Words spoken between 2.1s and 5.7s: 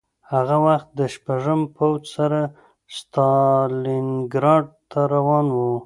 سره ستالینګراډ ته روان و